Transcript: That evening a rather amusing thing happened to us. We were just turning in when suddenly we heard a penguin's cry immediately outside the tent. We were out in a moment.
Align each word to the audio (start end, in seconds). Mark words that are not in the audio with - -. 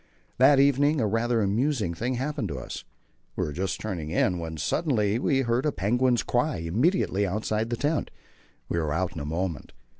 That 0.39 0.59
evening 0.59 0.99
a 0.99 1.05
rather 1.05 1.43
amusing 1.43 1.93
thing 1.93 2.15
happened 2.15 2.47
to 2.47 2.57
us. 2.57 2.83
We 3.35 3.43
were 3.45 3.53
just 3.53 3.79
turning 3.79 4.09
in 4.09 4.39
when 4.39 4.57
suddenly 4.57 5.19
we 5.19 5.41
heard 5.41 5.63
a 5.63 5.71
penguin's 5.71 6.23
cry 6.23 6.57
immediately 6.57 7.27
outside 7.27 7.69
the 7.69 7.77
tent. 7.77 8.09
We 8.67 8.79
were 8.79 8.91
out 8.93 9.13
in 9.13 9.19
a 9.19 9.25
moment. 9.25 9.73